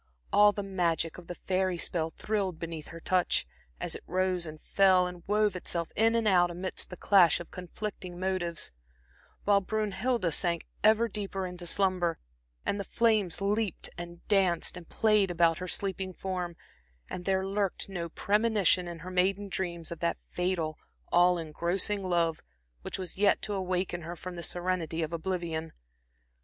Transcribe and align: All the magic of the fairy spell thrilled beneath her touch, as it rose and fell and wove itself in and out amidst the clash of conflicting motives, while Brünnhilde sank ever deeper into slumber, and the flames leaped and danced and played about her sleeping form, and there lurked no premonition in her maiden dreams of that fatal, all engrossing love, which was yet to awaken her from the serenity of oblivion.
All 0.33 0.51
the 0.51 0.63
magic 0.63 1.19
of 1.19 1.27
the 1.27 1.35
fairy 1.35 1.77
spell 1.77 2.09
thrilled 2.17 2.57
beneath 2.57 2.87
her 2.87 2.99
touch, 2.99 3.45
as 3.79 3.93
it 3.93 4.01
rose 4.07 4.47
and 4.47 4.59
fell 4.59 5.05
and 5.05 5.21
wove 5.27 5.55
itself 5.55 5.91
in 5.95 6.15
and 6.15 6.27
out 6.27 6.49
amidst 6.49 6.89
the 6.89 6.97
clash 6.97 7.39
of 7.39 7.51
conflicting 7.51 8.19
motives, 8.19 8.71
while 9.43 9.61
Brünnhilde 9.61 10.33
sank 10.33 10.65
ever 10.83 11.07
deeper 11.07 11.45
into 11.45 11.67
slumber, 11.67 12.17
and 12.65 12.79
the 12.79 12.83
flames 12.83 13.41
leaped 13.41 13.91
and 13.95 14.27
danced 14.27 14.75
and 14.75 14.89
played 14.89 15.29
about 15.29 15.59
her 15.59 15.67
sleeping 15.67 16.13
form, 16.13 16.55
and 17.07 17.25
there 17.25 17.45
lurked 17.45 17.87
no 17.87 18.09
premonition 18.09 18.87
in 18.87 18.97
her 19.05 19.11
maiden 19.11 19.49
dreams 19.49 19.91
of 19.91 19.99
that 19.99 20.17
fatal, 20.31 20.79
all 21.09 21.37
engrossing 21.37 22.03
love, 22.03 22.41
which 22.81 22.97
was 22.97 23.19
yet 23.19 23.39
to 23.43 23.53
awaken 23.53 24.01
her 24.01 24.15
from 24.15 24.35
the 24.35 24.41
serenity 24.41 25.03
of 25.03 25.13
oblivion. 25.13 25.71